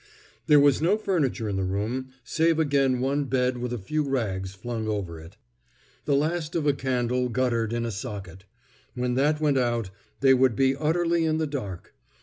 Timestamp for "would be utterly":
10.33-11.23